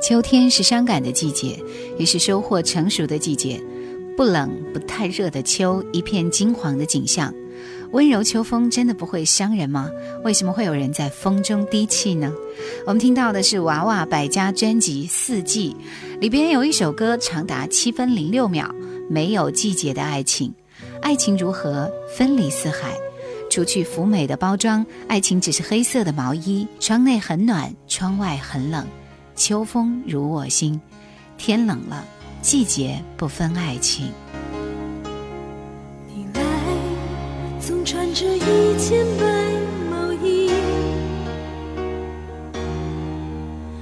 [0.00, 1.62] 秋天是伤感的季节，
[1.98, 3.60] 也是收获成熟的季节。
[4.16, 7.32] 不冷不太热的秋，一片金黄的景象。
[7.90, 9.90] 温柔秋风真的不会伤人吗？
[10.24, 12.32] 为什么会有人在风中低泣呢？
[12.86, 15.76] 我们听到的是娃娃百家专辑《四季》，
[16.18, 18.74] 里边有一首歌长达七分零六秒，
[19.08, 20.50] 没有季节的爱情，
[21.02, 22.94] 爱情如何分离四海？
[23.50, 26.66] 除去福美的包装，爱情只是黑色的毛衣。
[26.78, 28.86] 窗内很暖，窗外很冷。
[29.40, 30.78] 秋风如我心，
[31.38, 32.04] 天冷了，
[32.42, 34.12] 季节不分爱情。
[36.06, 36.42] 你来，
[37.58, 39.24] 总穿着一件白
[39.90, 40.50] 毛衣，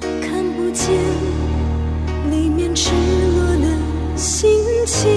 [0.00, 0.94] 看不见
[2.30, 2.92] 里面赤
[3.34, 4.48] 裸的心
[4.86, 5.10] 情。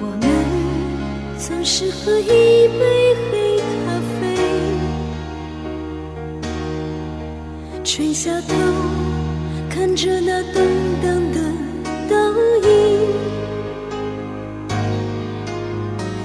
[0.00, 0.28] 我们
[1.38, 2.26] 总是喝一
[2.80, 3.03] 杯
[7.96, 8.54] 垂下头，
[9.70, 10.60] 看着那动
[11.00, 11.38] 荡的
[12.10, 12.16] 倒
[12.68, 12.68] 影。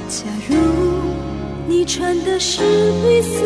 [0.08, 0.56] 假如
[1.67, 2.64] 你穿的是
[3.03, 3.45] 绿色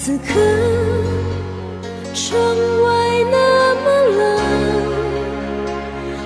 [0.00, 0.22] 此刻，
[2.14, 2.38] 窗
[2.82, 2.86] 外
[3.30, 4.20] 那么冷，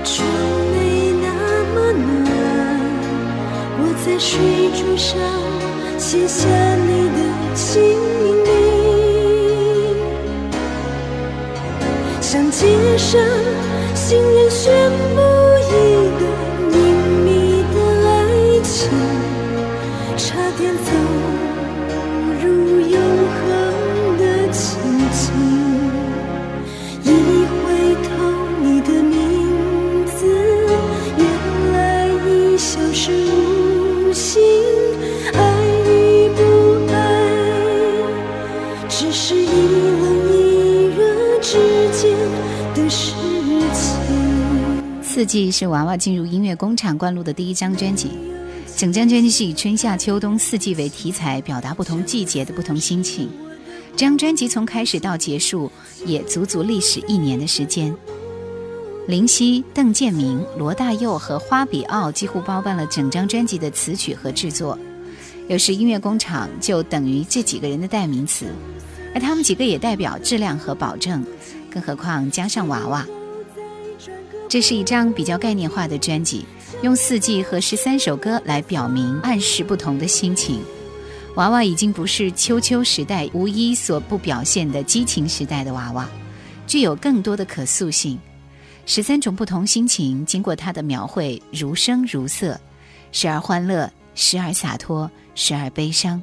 [0.05, 0.15] 窗
[0.73, 0.77] 内
[1.23, 1.27] 那
[1.73, 2.29] 么暖，
[3.79, 4.31] 我在水
[4.77, 5.11] 珠上
[5.99, 7.19] 写下你的
[7.57, 7.73] 姓
[8.23, 8.45] 名。
[12.21, 12.67] 向街
[12.99, 13.21] 上
[13.95, 14.51] 行人
[45.15, 48.13] 四季是娃娃进入音乐工厂灌录的第一张专辑，
[48.79, 53.29] 整张专辑是以春夏秋冬四季为题材，表达不同季节的不同心情。
[53.95, 55.71] 这张专辑从开始到结束
[56.07, 57.95] 也足足历时一年的时间。
[59.07, 64.79] 林夕、邓建明、罗大佑和花比奥几乎包办了整张专辑的词曲和制作。
[65.47, 68.47] 有时音乐工厂就等于这几个人的代名词，
[69.15, 71.23] 而他们几个也代表质量和保证，
[71.71, 73.07] 更何况加上娃娃。
[74.53, 76.45] 这是一张比较概念化的专辑，
[76.83, 80.61] 用四季和十三首歌来表明暗示不同的心情。
[81.37, 86.07] 娃娃已经不是秋秋时代无一所不表现的激情时代的娃娃，
[86.67, 88.19] 具有更多的可塑性。
[88.85, 92.61] 十三种不同心情经过他的描绘，如声如色，
[93.11, 96.21] 时而欢乐，时而洒脱，时而悲伤。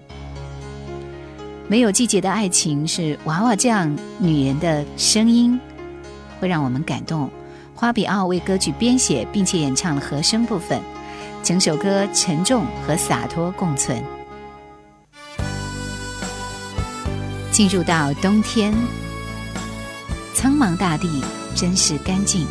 [1.68, 5.60] 没有季节的爱情是娃娃这样女人的声音，
[6.40, 7.28] 会让我们感动。
[7.80, 10.82] 花比奥为歌曲编写，并且演唱了和声部分，
[11.42, 14.04] 整首歌沉重和洒脱共存。
[17.54, 18.76] 进入到冬天，
[20.34, 21.24] 苍茫大地
[21.56, 22.46] 真是干净，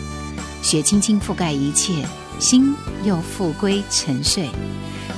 [0.62, 2.06] 雪轻轻覆盖一切，
[2.38, 2.74] 心
[3.04, 4.48] 又复归沉睡。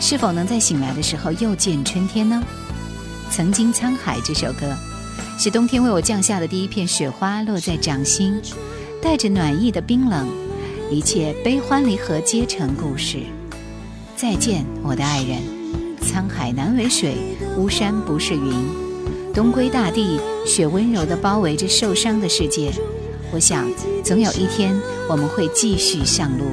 [0.01, 2.43] 是否能在醒来的时候又见春天呢？
[3.31, 4.77] 曾经沧海这首歌，
[5.39, 8.43] 是冬天为我降下的第一片雪花，落在掌心。
[9.03, 10.29] 带着暖意的冰冷，
[10.91, 13.19] 一切悲欢离合皆成故事。
[14.15, 15.39] 再见，我的爱人。
[16.03, 17.15] 沧海难为水，
[17.57, 18.53] 巫山不是云。
[19.33, 22.71] 东归大地，雪温柔地包围着受伤的世界。
[23.33, 23.67] 我想，
[24.05, 26.45] 总有一天我们会继续上路。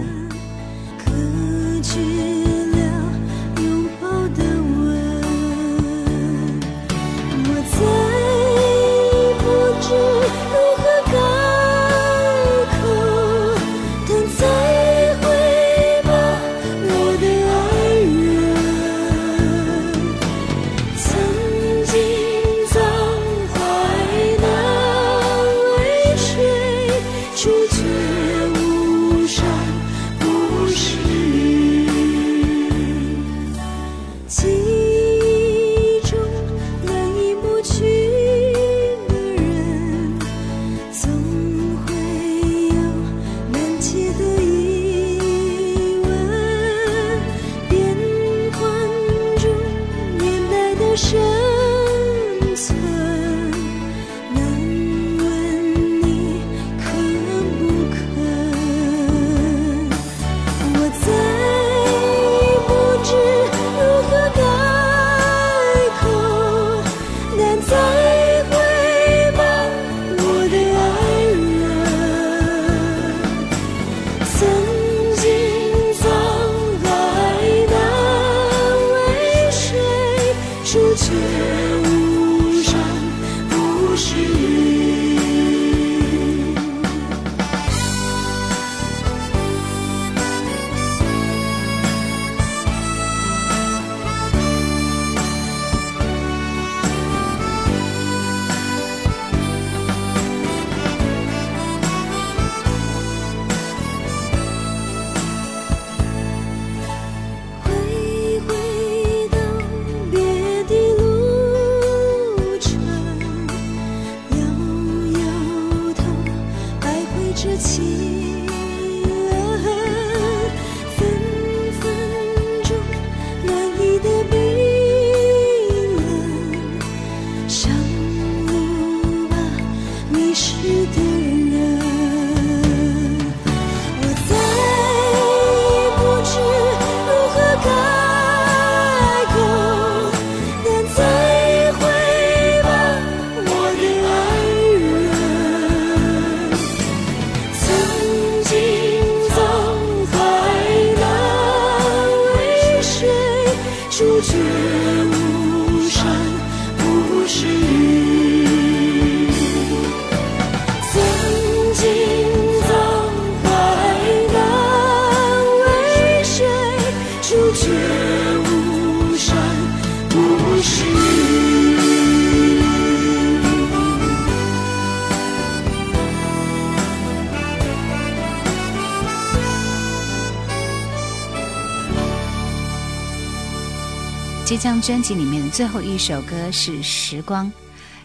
[184.81, 187.45] 专辑里面的最后一首歌是《时光》，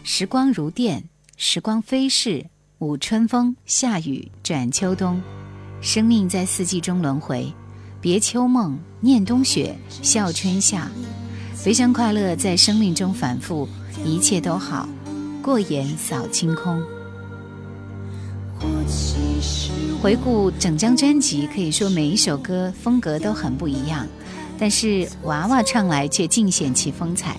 [0.03, 1.03] 时光如电，
[1.37, 2.45] 时光飞逝，
[2.79, 5.21] 舞春风，夏雨转秋冬，
[5.81, 7.51] 生命在四季中轮回，
[8.01, 10.89] 别秋梦，念冬雪，笑春夏，
[11.63, 13.67] 悲伤快乐在生命中反复，
[14.03, 14.89] 一切都好，
[15.41, 16.81] 过眼扫清空。
[20.01, 24.05] 回顾整张专辑，可以说每一首歌风格都很不一样，
[24.57, 27.35] 但是娃娃唱来却尽显其风采。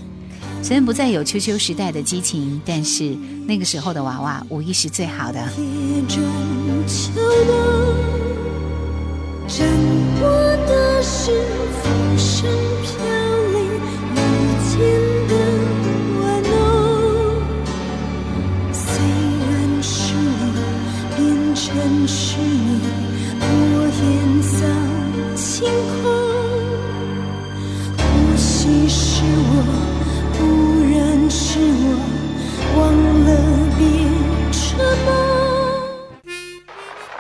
[0.63, 3.17] 虽然不再有秋秋时代的激情，但是
[3.47, 5.41] 那个时候的娃娃无疑是最好的。
[23.47, 24.57] 我眼扫
[25.37, 25.94] 晴空。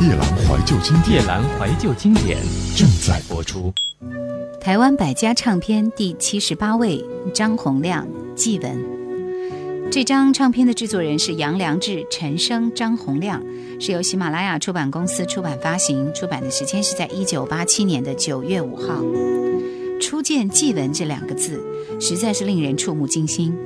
[0.00, 2.36] 夜阑怀旧经典夜典阑怀旧经典
[2.76, 3.72] 正在播出。
[4.60, 8.84] 台湾百家唱片第七十八位，张洪亮、纪文。
[9.92, 13.40] 这张唱片的制作人是杨良志、陈升、张洪亮，
[13.78, 19.00] 是由喜马拉雅出版公司出版发行，出版的时间是在一九八七年的九月五号。
[20.00, 21.62] 初见“纪文”这两个字，
[22.00, 23.56] 实在是令人触目惊心。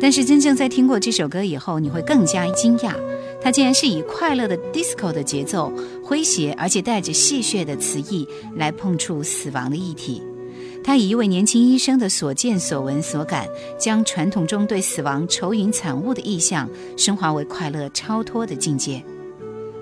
[0.00, 2.92] 但是真正在听过这首歌以后，你会更加惊讶，
[3.40, 5.72] 它竟然是以快乐的 disco 的节奏，
[6.04, 8.26] 诙谐而且带着戏谑的词意
[8.56, 10.22] 来碰触死亡的议题。
[10.84, 13.46] 他以一位年轻医生的所见所闻所感，
[13.78, 19.02] 将传统中对死亡愁云惨雾的意象，升华为快乐超脱的境界。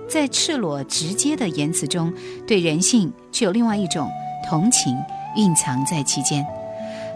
[0.09, 2.13] 在赤裸直接的言辞中，
[2.47, 4.09] 对人性却有另外一种
[4.49, 4.97] 同情
[5.37, 6.45] 蕴藏在其间。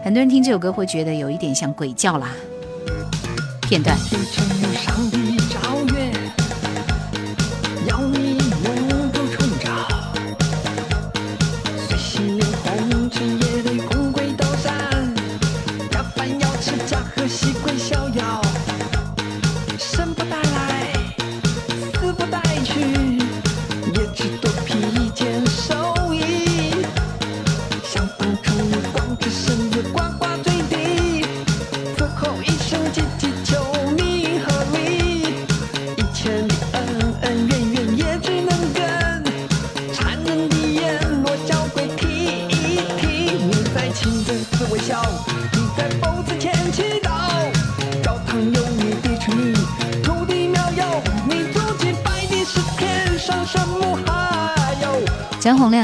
[0.03, 2.33] 很多人听这首歌会觉得有一点像鬼叫啦。
[3.61, 3.97] 片段。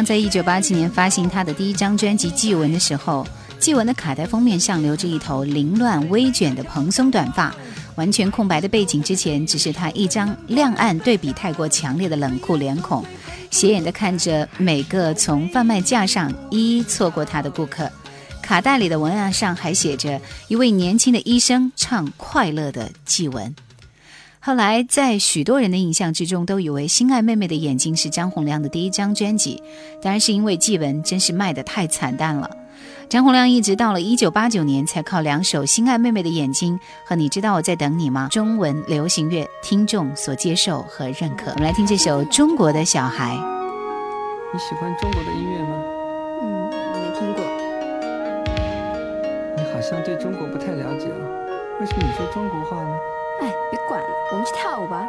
[0.08, 3.28] 在一九八七年发行他的第一张专辑《祭文》的时候，
[3.60, 7.54] 祭文的卡带封面上留着一头凌乱微卷的蓬松短发，
[7.98, 13.04] 完全空白的背景之前只是他一张亮暗对比太过强烈的冷酷脸孔，
[13.52, 17.92] 斜眼的看着每个从贩卖架上一一错过他的顾客。
[18.42, 23.54] 卡带里的文案上还写着一位年轻的医生唱快乐的祭文。
[24.48, 29.62] 后来，在许多人的印象之中，都以为《心爱妹妹的眼睛》是张洪量的第一张专辑，
[30.02, 32.50] 当然是因为祭文真是卖得太惨淡了。
[33.10, 36.76] 张洪量一直到了一九八九年，才靠两首《心爱妹妹的眼睛》
[37.06, 41.52] 和《你知道我在等你吗》中文流行乐听众所接受和认可。
[41.52, 43.36] 我们来听这首《中国的小孩》。
[44.54, 45.76] 你喜欢中国的音乐吗？
[46.42, 47.44] 嗯，没听过。
[49.58, 51.28] 你好像对中国不太了解了。
[51.82, 52.96] 为什么你说中国话呢？
[54.30, 55.08] 我们去跳舞吧。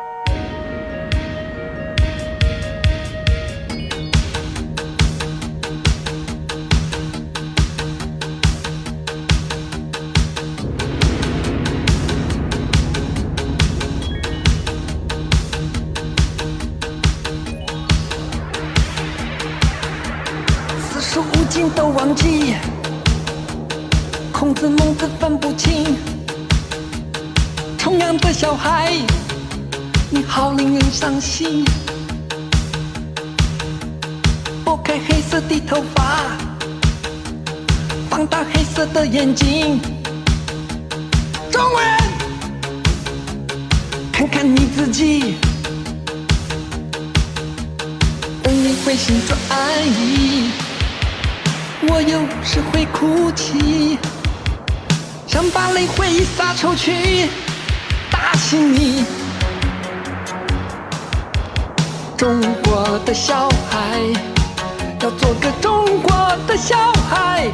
[20.90, 22.54] 四书五经都忘记，
[24.32, 25.96] 孔子孟子分不清。
[27.98, 28.92] 样的小孩，
[30.10, 31.64] 你好令人伤心。
[34.64, 36.22] 拨开黑色的头发，
[38.08, 39.80] 放大黑色的眼睛。
[41.50, 41.98] 中国人，
[44.12, 45.36] 看看你自己。
[48.42, 49.36] 等你回心转
[49.86, 50.50] 意，
[51.82, 53.98] 我有时会哭泣，
[55.26, 57.28] 想把泪挥洒出去，
[58.48, 59.04] 打醒你。
[62.16, 64.00] 中国的小孩，
[65.02, 66.10] 要做个中国
[66.46, 66.74] 的小
[67.10, 67.44] 孩，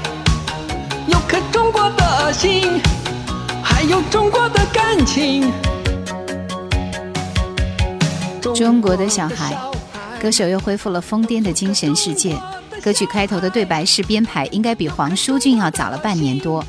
[1.08, 2.80] 有颗中国的心，
[3.60, 5.52] 还有中国的感情。
[8.54, 9.58] 中国的小孩，
[10.22, 12.36] 歌手又恢复了疯癫的精神世界。
[12.84, 16.64] 歌曲开头的对白式编排应该比黄舒骏要早了半年多。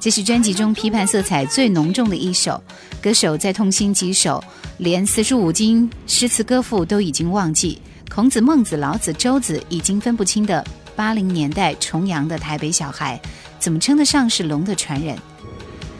[0.00, 2.60] 这是专辑中批判色彩最浓重的一首。
[3.02, 4.42] 歌手在痛心疾首，
[4.78, 7.78] 连四书五经、诗词歌赋都已经忘记，
[8.08, 10.66] 孔子、孟子、老子、周子已经分不清的
[10.96, 13.20] 八零年代重阳的台北小孩，
[13.58, 15.18] 怎么称得上是龙的传人？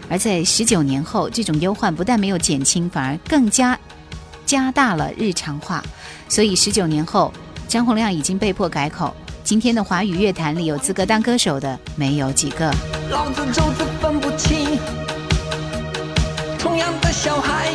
[0.09, 3.79] 而在十九年后，这种忧患不但没有减轻，反而更加
[4.47, 5.85] 加大了日常化。
[6.27, 7.31] 所以十九年后，
[7.69, 9.15] 张洪量已经被迫改口。
[9.51, 12.73] 今天的华语乐坛里有资格当歌手的没有几个。
[13.11, 14.79] 老子、周子分不清，
[16.57, 17.73] 同样的小孩，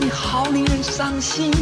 [0.00, 1.52] 你好令人伤心。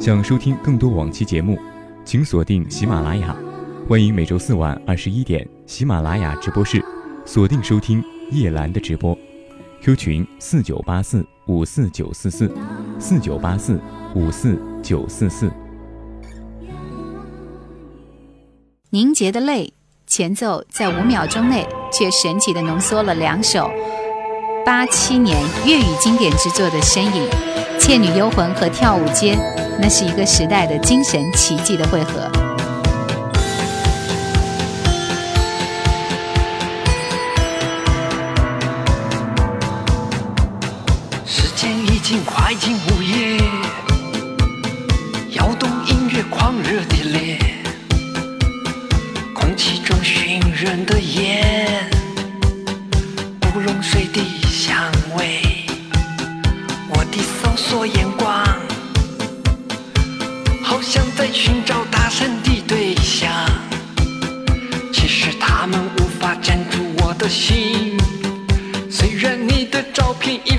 [0.00, 1.58] 想收听更多往期节目，
[2.02, 3.36] 请锁定喜马拉雅。
[3.86, 6.82] 欢迎每周四晚二十一点喜马拉雅直播室
[7.26, 9.14] 锁定收听叶兰的直播。
[9.82, 12.50] Q 群四九八四五四九四四
[12.98, 13.78] 四九八四
[14.14, 15.50] 五四九四四。
[18.90, 19.72] 凝结的泪，
[20.06, 23.70] 前奏在五秒钟内却神奇的浓缩了两首
[24.64, 27.28] 八七年粤语经典之作的身影，
[27.78, 29.38] 《倩女幽魂》和《跳舞间》，
[29.80, 32.30] 那是一个时代的精神奇迹的汇合。
[41.26, 43.38] 时间已经快进午夜，
[46.30, 47.38] 狂热的脸，
[49.34, 51.88] 空气中熏人的烟，
[53.54, 55.40] 乌龙水的香味，
[56.90, 58.44] 我的搜索眼光，
[60.62, 63.32] 好像在寻找搭讪的对象，
[64.92, 67.96] 其实他们无法占住我的心。
[68.90, 70.58] 虽然你的照片已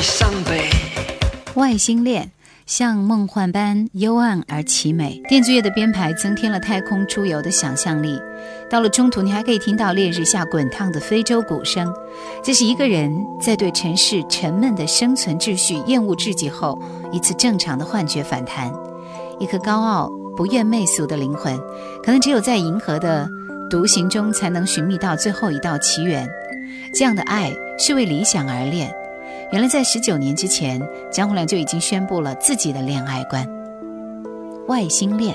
[0.00, 0.68] 伤悲，
[1.54, 2.30] 外星恋。
[2.66, 8.20] 像梦幻般幽暗而凄美，电子乐的编排增添了太空出游的想象力。
[8.68, 11.90] 到了中途，你还可以听到烈日下滚烫的非洲鼓声。
[12.44, 16.78] 这是一个人在对城市沉闷的生存秩序厌恶至极后，
[17.10, 18.70] 一次正常的幻觉反弹。
[19.40, 21.58] 一颗高傲、不愿媚俗的灵魂，
[22.04, 23.26] 可能只有在银河的
[23.70, 26.28] 独行中，才能寻觅到最后一道奇缘。
[26.94, 28.94] 这样的爱是为理想而恋。
[29.50, 30.78] 原来在十九年之前，
[31.10, 33.48] 张洪亮就已经宣布了自己的恋爱观——
[34.68, 35.34] 外星恋。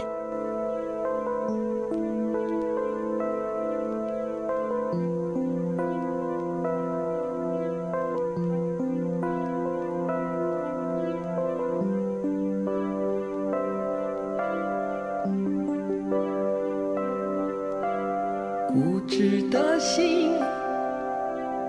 [18.68, 20.33] 固执的心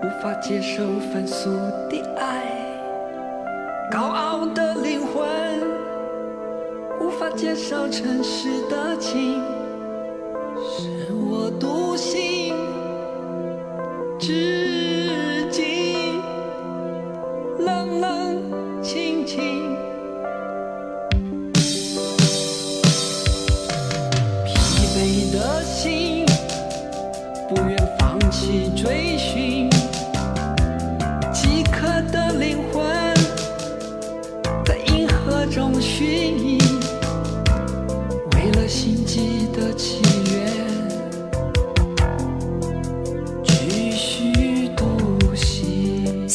[0.05, 1.49] 无法接受凡俗
[1.89, 2.43] 的爱，
[3.89, 5.27] 高傲的灵魂
[7.01, 9.41] 无法接受尘世的情，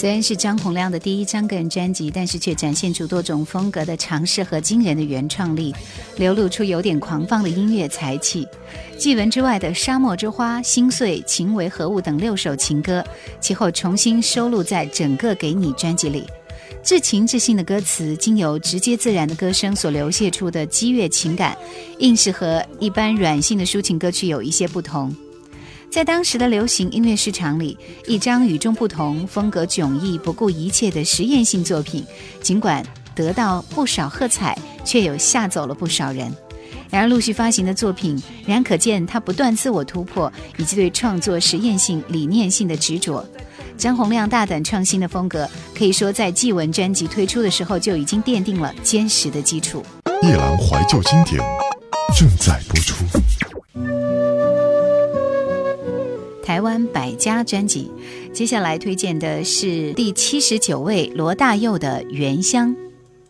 [0.00, 5.74] 虽然是张洪量的第一张个人专辑，但是却展现出多种风格的尝试和惊人的原创力，
[6.16, 8.48] 流露出有点狂放的音乐才气。
[8.96, 13.04] 继文之外的《沙漠之花》《心碎》《情为何物》等六首情歌，
[13.42, 16.24] 其后重新收录在整个《给你》专辑里。
[16.82, 21.54] 至情至性的歌词，经由直接自然的歌声所流泻出的激越情感，
[21.98, 25.14] 硬是和一般软性的抒情歌曲有一些不同。
[25.90, 27.76] 在当时的流行音乐市场里，
[28.06, 32.06] 一张与众不同、风格迥异、不顾一切的实验性作品，
[32.40, 36.32] 尽管得到不少喝彩，却又吓走了不少人。
[36.90, 38.14] 然而，陆续发行的作品，
[38.46, 43.26] 仍然可见他不断自我突破以及对创作实验性、理念性的执着。
[43.76, 49.84] 张洪量大胆创新的风格，可以说在祭文专辑推出的时候就已经奠定了坚实的基础。
[50.22, 51.40] 夜郎怀旧经典
[52.16, 53.04] 正在播出。
[56.60, 57.90] 台湾百家专辑，
[58.34, 62.68] 接下来推荐的是第七十九位罗大佑的《原乡》。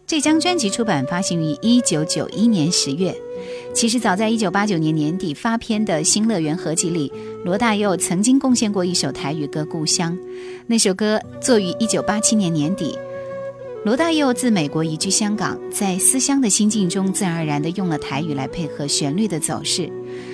[0.05, 3.17] 这张专辑出版发行于一九九一年十月。
[3.73, 7.13] 其实早在一九八九年年底发片的《新乐园》合集里，
[7.45, 10.13] 罗大佑曾经贡献过一首台语歌《故乡》。
[10.67, 12.99] 那首歌作于一九八七年年底。
[13.83, 19.91] 罗大佑自美国移居香港，在思乡的心境中，自然而然地用了台语来配合旋律的走势，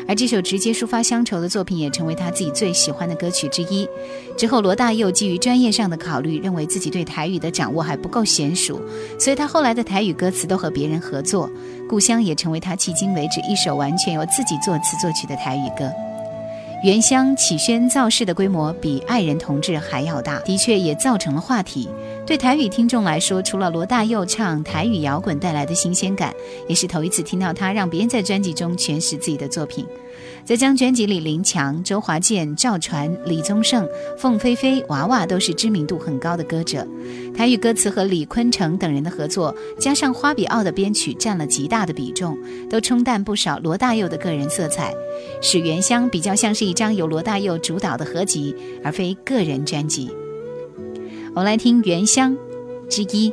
[0.09, 3.89] 而这首直接抒发乡愁的作品，也成为他自己最喜欢的歌曲之一。
[4.37, 8.81] 之后，罗大佑基于专业上的考虑，认为自己对台语的掌握还不够娴熟，
[9.17, 11.49] 所以他后来的台语歌词都和别人合作，
[11.87, 15.89] 《故乡》也成为他迄今为止一首完全由自己作词作曲的台语歌。
[16.85, 21.89] 原乡起宣造势的规模比《爱人同志》还要大，的确也造成了话题。
[22.27, 26.35] 对台语听众来说，除了罗大佑唱台语摇滚带来的新鲜感，
[26.69, 29.87] 也是头一次听到他让别人在专辑中诠释自己的作品。
[30.45, 36.85] 在这张专辑里，林强、周华健、赵传、李宗盛、凤飞飞、娃娃都是知名度很高的歌者。
[37.37, 42.37] 台语歌词和李坤城等人的合作，加上花比奥的编曲占了极大的比重，
[42.69, 44.93] 都冲淡不少罗大佑的个人色彩，
[45.41, 50.11] 使《原乡》比较像是一张由罗大佑主导的合集，而非个人专辑。
[51.37, 52.33] 我们来听《原乡》
[52.88, 53.31] 之一。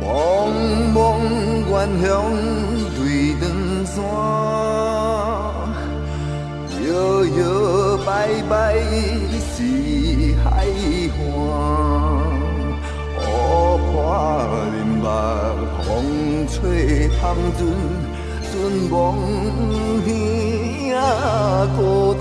[0.00, 0.48] 茫
[0.94, 1.20] 茫
[1.68, 2.08] 远乡
[2.96, 3.44] 对长
[3.84, 4.00] 山，
[6.80, 6.88] 摇
[7.36, 7.38] 摇
[8.06, 8.08] 摆
[8.48, 8.54] 摆
[9.52, 9.52] 是
[10.42, 11.20] 海岸。
[13.20, 13.20] 乌
[13.92, 13.92] 破
[14.72, 15.04] 林目，
[16.60, 17.18] 风吹风
[17.56, 17.60] 阵，
[18.52, 18.94] 阵亡
[20.04, 20.08] 耳
[20.92, 20.94] 仔
[21.76, 21.78] 孤
[22.14, 22.20] 单。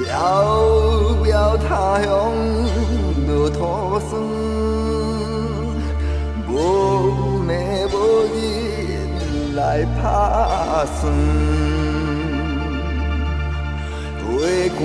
[0.00, 0.04] 渺
[1.22, 1.68] 渺他
[2.00, 2.08] 乡
[3.26, 3.58] 落土
[4.08, 4.10] 霜，
[6.48, 6.50] 无
[7.44, 7.48] 暝
[7.92, 7.94] 无
[8.34, 8.34] 日
[9.54, 9.60] 来
[10.02, 10.04] 打
[10.86, 10.98] 算。
[14.30, 14.80] 月寒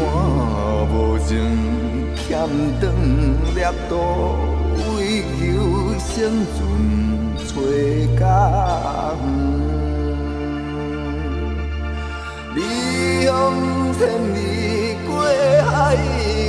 [0.92, 1.32] 无情，
[2.16, 2.28] 欠
[2.82, 2.84] 长
[3.56, 3.58] 粒
[3.90, 3.94] 刀，
[6.16, 6.24] 生
[6.56, 6.64] 存
[7.36, 7.46] 找
[8.18, 8.24] 甲
[9.20, 9.28] 远，
[12.56, 13.34] 你向
[14.00, 15.12] 千里过
[15.66, 15.98] 海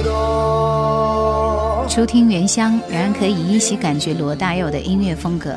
[0.04, 1.84] 路。
[1.88, 5.56] 初听原乡，仍然可以依稀感觉罗大佑的音乐风格，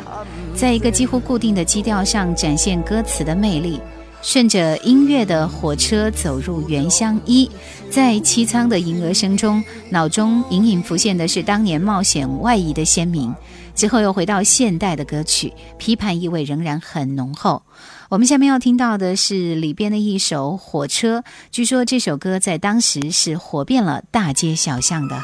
[0.56, 3.80] 在一个几乎固定的基调上展现歌词的魅力。
[4.24, 7.50] 顺着音乐的火车走入原乡一，
[7.92, 13.34] 在凄苍的银鹅声中，脑中隐隐浮现的是当年冒险外移的鲜明。
[13.80, 17.64] 之后又回到现代的歌曲，批判意味仍然很浓厚。
[18.10, 25.16] 我们下面要听到的是里边的一首《火车》，据说这首歌在当时是火遍了大街小巷的。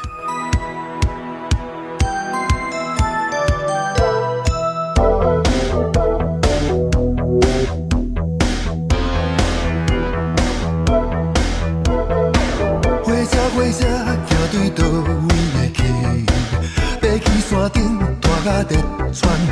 [19.16, 19.45] 直喘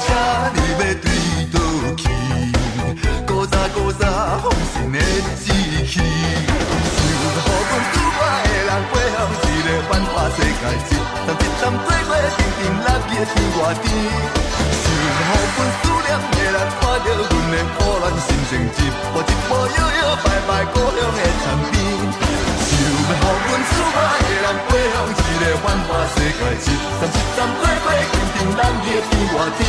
[0.00, 0.08] 车
[0.54, 1.06] 你要对
[1.52, 1.56] 倒
[1.96, 2.02] 去？
[3.26, 4.04] 古早古早
[4.42, 4.98] 风神的
[5.40, 5.44] 志
[5.86, 10.92] 气，想予阮拄我的人过向一个繁华世界，一
[11.26, 13.84] 站一站做伙定定落去天外天。
[14.80, 18.80] 想予阮思念的人看到阮的苦恋心情，一
[19.12, 21.72] 步一步摇摇摆摆故乡的田边。
[22.66, 27.62] 想要予阮厝外的人过向一个繁华世界，一站一站做
[29.56, 29.60] 天。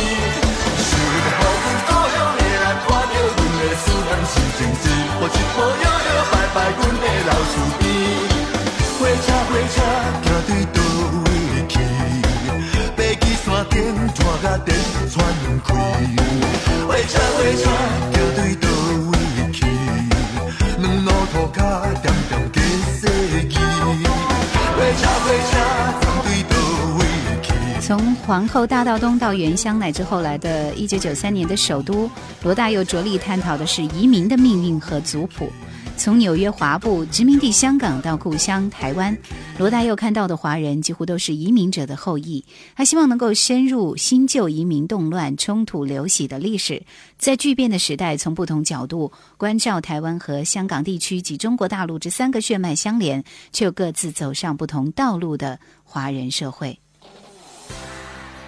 [0.78, 1.44] 想要予阮
[1.86, 7.80] 故乡的人看到阮的思念心情，一步一步摇摇摆摆阮的老厝边。
[8.98, 10.78] 火车火车行对倒
[11.24, 11.26] 位
[11.68, 11.74] 去？
[12.94, 13.74] 爬去山顶
[14.14, 14.68] 拖甲电
[15.10, 15.14] 喘
[15.66, 15.68] 气。
[16.86, 17.64] 火车火车
[27.92, 32.10] 从皇后大道东到原乡，乃至后来的一九九三年的首都，
[32.42, 35.52] 罗大佑着力探讨的是移民的命运和族谱。
[35.98, 39.14] 从纽约华埠殖民地香港到故乡台湾，
[39.58, 42.42] 罗大佑看到的华人几乎都是移民者的后裔。
[42.74, 46.82] 他希望能够深入新旧移民动乱、冲突流徙的历史，
[47.18, 56.81] 在巨变的时代，从不同角度关照台湾和香港地区及中国大陆这三个血脉相连却又各自走上不同道路的华人社会。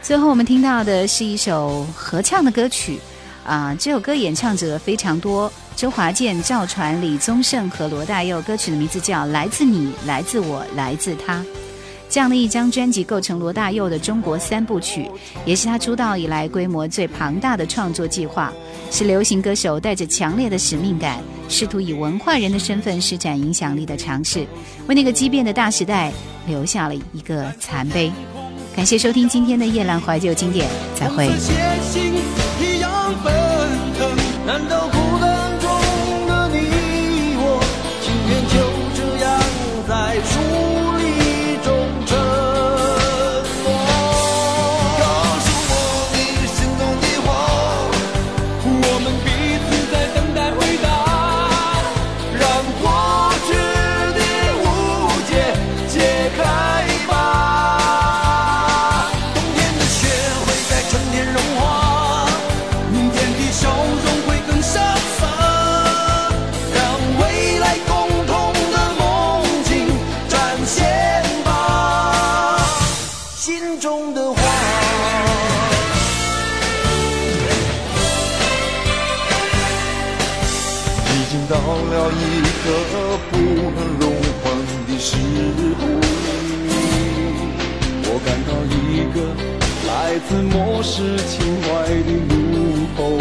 [0.05, 3.01] 最后我们听到的是一首合唱的歌曲，
[3.43, 8.39] 啊、这首歌演唱者非常多，周华健、赵传、李宗盛和罗大佑。
[8.43, 11.39] 歌曲的名字叫《来自你，来自我，来自他》。
[12.11, 15.11] 这样的一张专辑构成罗大佑的中国三部曲，
[15.47, 18.53] 也是他出道以来规模最庞大的创作计划，
[18.91, 24.47] 是流行歌手带着强烈的使命感，试图以文化人的身份施展影响力的尝试，
[24.87, 26.13] 为那个激变的大时代
[26.47, 28.13] 留下了一个残碑。
[28.77, 31.31] 感谢收听今天的夜阑怀旧经典，再会。
[61.33, 62.27] 融化，
[62.91, 64.75] 明天的笑容会更潇
[65.19, 65.23] 洒，
[66.75, 66.79] 让
[67.21, 67.93] 未来共
[68.27, 68.33] 同
[68.73, 69.03] 的梦
[69.65, 69.73] 境
[70.29, 70.35] 展
[70.67, 70.77] 现
[71.45, 71.49] 吧，
[73.37, 74.41] 心中的话。
[81.07, 82.23] 已经到了一
[82.65, 82.67] 个
[83.31, 83.33] 不
[83.75, 84.03] 能容
[84.43, 84.45] 缓
[84.87, 85.17] 的时
[85.81, 85.83] 候，
[88.07, 88.73] 我感到一
[89.13, 89.17] 个
[89.95, 93.17] 来自末世情怀的怒吼。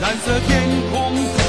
[0.00, 0.62] 蓝色天
[0.92, 1.43] 空。